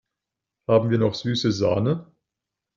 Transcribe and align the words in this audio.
Haben 0.67 0.89
wir 0.89 0.97
noch 0.97 1.13
süße 1.13 1.51
Sahne? 1.51 2.11